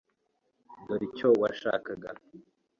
[0.85, 2.09] Dore icyo washakaga.